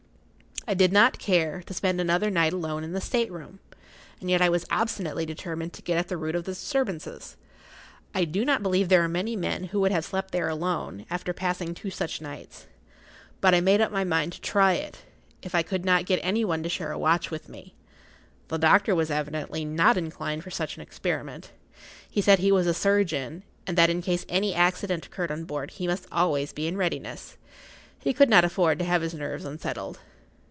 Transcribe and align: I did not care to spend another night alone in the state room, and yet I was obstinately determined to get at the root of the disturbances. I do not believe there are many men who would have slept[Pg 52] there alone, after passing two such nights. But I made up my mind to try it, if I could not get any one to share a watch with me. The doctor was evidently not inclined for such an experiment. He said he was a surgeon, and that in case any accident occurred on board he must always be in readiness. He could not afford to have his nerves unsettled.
I 0.67 0.75
did 0.75 0.93
not 0.93 1.17
care 1.17 1.63
to 1.63 1.73
spend 1.73 1.99
another 1.99 2.29
night 2.29 2.53
alone 2.53 2.83
in 2.83 2.93
the 2.93 3.01
state 3.01 3.31
room, 3.31 3.59
and 4.19 4.29
yet 4.29 4.43
I 4.43 4.47
was 4.49 4.63
obstinately 4.69 5.25
determined 5.25 5.73
to 5.73 5.81
get 5.81 5.97
at 5.97 6.07
the 6.07 6.17
root 6.17 6.35
of 6.35 6.43
the 6.43 6.51
disturbances. 6.51 7.35
I 8.13 8.25
do 8.25 8.45
not 8.45 8.61
believe 8.61 8.87
there 8.87 9.03
are 9.03 9.07
many 9.09 9.35
men 9.35 9.65
who 9.65 9.81
would 9.81 9.91
have 9.91 10.05
slept[Pg 10.05 10.21
52] 10.27 10.31
there 10.37 10.49
alone, 10.49 11.05
after 11.09 11.33
passing 11.33 11.73
two 11.73 11.89
such 11.89 12.21
nights. 12.21 12.67
But 13.41 13.55
I 13.55 13.59
made 13.59 13.81
up 13.81 13.91
my 13.91 14.03
mind 14.03 14.33
to 14.33 14.39
try 14.41 14.73
it, 14.73 14.99
if 15.41 15.55
I 15.55 15.63
could 15.63 15.83
not 15.83 16.05
get 16.05 16.19
any 16.21 16.45
one 16.45 16.61
to 16.61 16.69
share 16.69 16.91
a 16.91 16.99
watch 16.99 17.31
with 17.31 17.49
me. 17.49 17.73
The 18.49 18.57
doctor 18.59 18.93
was 18.93 19.09
evidently 19.11 19.65
not 19.65 19.97
inclined 19.97 20.43
for 20.43 20.51
such 20.51 20.75
an 20.75 20.81
experiment. 20.83 21.51
He 22.07 22.21
said 22.21 22.37
he 22.37 22.51
was 22.51 22.67
a 22.67 22.73
surgeon, 22.75 23.43
and 23.65 23.75
that 23.79 23.89
in 23.89 24.03
case 24.03 24.27
any 24.29 24.53
accident 24.53 25.07
occurred 25.07 25.31
on 25.31 25.43
board 25.43 25.71
he 25.71 25.87
must 25.87 26.05
always 26.11 26.53
be 26.53 26.67
in 26.67 26.77
readiness. 26.77 27.35
He 27.99 28.13
could 28.13 28.29
not 28.29 28.45
afford 28.45 28.77
to 28.77 28.85
have 28.85 29.01
his 29.01 29.15
nerves 29.15 29.43
unsettled. 29.43 29.99